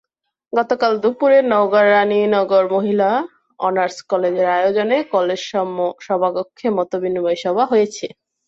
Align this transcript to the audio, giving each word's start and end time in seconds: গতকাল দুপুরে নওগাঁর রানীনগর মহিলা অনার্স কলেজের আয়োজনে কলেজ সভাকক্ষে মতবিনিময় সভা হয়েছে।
গতকাল 0.53 0.93
দুপুরে 1.03 1.37
নওগাঁর 1.51 1.87
রানীনগর 1.91 2.65
মহিলা 2.75 3.09
অনার্স 3.59 3.97
কলেজের 4.11 4.47
আয়োজনে 4.57 4.97
কলেজ 5.13 5.41
সভাকক্ষে 6.07 6.67
মতবিনিময় 6.77 7.39
সভা 7.43 7.63
হয়েছে। 7.71 8.05